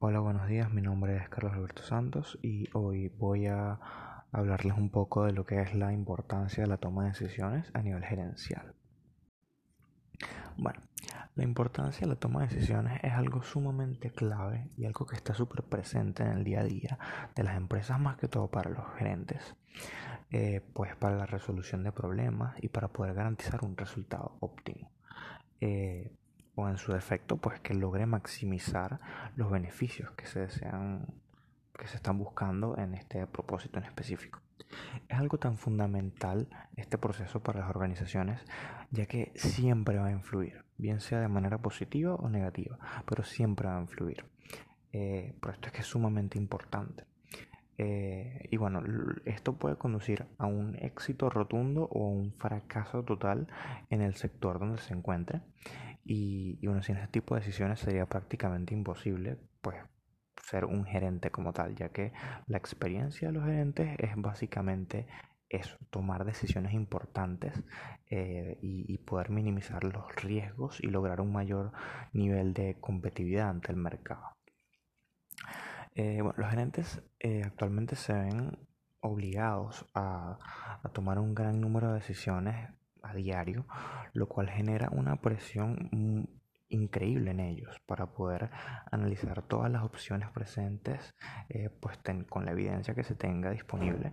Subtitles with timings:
[0.00, 0.68] Hola, buenos días.
[0.72, 3.78] Mi nombre es Carlos Alberto Santos y hoy voy a
[4.32, 7.80] hablarles un poco de lo que es la importancia de la toma de decisiones a
[7.80, 8.74] nivel gerencial.
[10.56, 10.80] Bueno,
[11.36, 15.34] la importancia de la toma de decisiones es algo sumamente clave y algo que está
[15.34, 16.98] súper presente en el día a día
[17.36, 19.54] de las empresas, más que todo para los gerentes,
[20.32, 24.90] eh, pues para la resolución de problemas y para poder garantizar un resultado óptimo.
[25.60, 26.10] Eh,
[26.54, 29.00] o en su defecto, pues que logre maximizar
[29.36, 31.06] los beneficios que se desean,
[31.78, 34.40] que se están buscando en este propósito en específico.
[35.08, 38.40] Es algo tan fundamental este proceso para las organizaciones,
[38.90, 43.68] ya que siempre va a influir, bien sea de manera positiva o negativa, pero siempre
[43.68, 44.24] va a influir.
[44.92, 47.04] Eh, por esto es que es sumamente importante.
[47.82, 48.82] Eh, y bueno,
[49.24, 53.46] esto puede conducir a un éxito rotundo o un fracaso total
[53.88, 55.40] en el sector donde se encuentre.
[56.12, 59.76] Y, y bueno, sin este tipo de decisiones sería prácticamente imposible, pues,
[60.42, 62.12] ser un gerente como tal, ya que
[62.48, 65.06] la experiencia de los gerentes es básicamente
[65.48, 67.62] eso, tomar decisiones importantes
[68.10, 71.70] eh, y, poder minimizar los riesgos y lograr un mayor
[72.12, 74.24] nivel de competitividad ante el mercado.
[75.94, 78.58] Eh, bueno, los gerentes eh, actualmente se ven
[78.98, 80.38] obligados a,
[80.82, 83.66] a tomar un gran número de decisiones a diario,
[84.12, 86.30] lo cual genera una presión
[86.70, 88.50] increíble en ellos para poder
[88.90, 91.14] analizar todas las opciones presentes
[91.48, 91.98] eh, pues
[92.28, 94.12] con la evidencia que se tenga disponible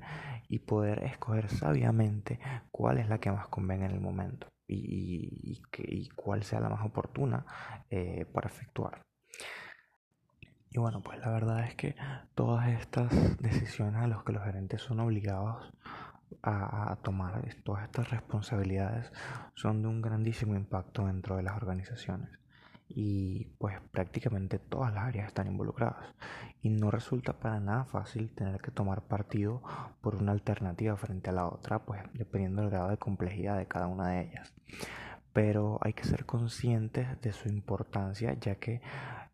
[0.49, 2.39] y poder escoger sabiamente
[2.71, 6.85] cuál es la que más convenga en el momento y, y, cuál sea la más
[6.85, 7.45] oportuna
[7.89, 9.01] eh, para efectuar.
[10.69, 11.95] Y bueno, pues la verdad es que
[12.35, 15.71] todas estas decisiones a las que los gerentes son obligados
[16.43, 19.11] a, tomar todas estas responsabilidades
[19.55, 22.29] son de un grandísimo impacto dentro de las organizaciones.
[22.89, 26.15] Y pues prácticamente todas las áreas están involucradas.
[26.61, 29.61] Y no resulta para nada fácil tener que tomar partido
[30.01, 33.87] por una alternativa frente a la otra pues dependiendo del grado de complejidad de cada
[33.87, 34.53] una de ellas.
[35.33, 38.81] Pero hay que ser conscientes de su importancia ya que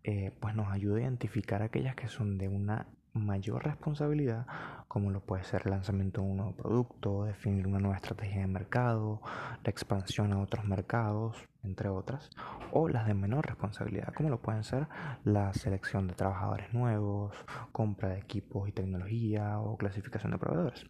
[0.03, 4.47] eh, pues nos ayuda a identificar aquellas que son de una mayor responsabilidad,
[4.87, 8.47] como lo puede ser el lanzamiento de un nuevo producto, definir una nueva estrategia de
[8.47, 9.21] mercado,
[9.63, 12.29] la expansión a otros mercados, entre otras,
[12.71, 14.87] o las de menor responsabilidad, como lo pueden ser
[15.23, 17.35] la selección de trabajadores nuevos,
[17.71, 20.85] compra de equipos y tecnología o clasificación de proveedores,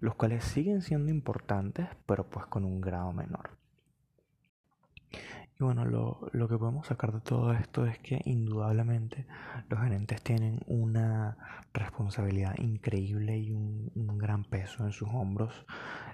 [0.00, 3.50] los cuales siguen siendo importantes, pero pues con un grado menor.
[5.58, 9.26] Y bueno, lo, lo, que podemos sacar de todo esto es que indudablemente
[9.70, 15.66] los gerentes tienen una responsabilidad increíble y un, gran peso en sus hombros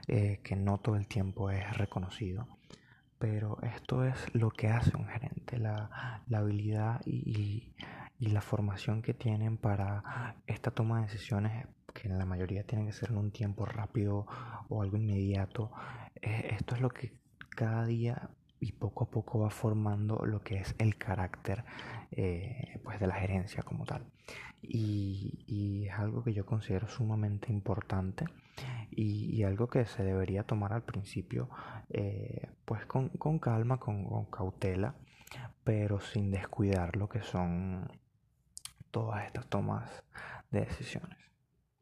[0.09, 2.47] eh, que no todo el tiempo es reconocido.
[3.19, 7.72] Pero esto es lo que hace un gerente, la, la habilidad y,
[8.19, 12.87] y, la formación que tienen para esta toma de decisiones que en la mayoría tienen
[12.87, 14.27] que ser en un tiempo rápido
[14.69, 15.71] o algo inmediato.
[16.21, 17.12] Eh, esto es lo que
[17.51, 18.31] cada día
[18.62, 21.65] y poco a poco va formando lo que es el carácter
[22.12, 24.06] eh, pues de la gerencia como tal.
[24.62, 28.25] Y, es algo que yo considero sumamente importante
[28.91, 31.51] y, algo que se debería tomar al principio
[31.91, 34.95] eh, pues con, calma, con cautela,
[35.65, 37.91] pero sin descuidar lo que son
[38.93, 40.05] todas estas tomas
[40.53, 41.19] de decisiones.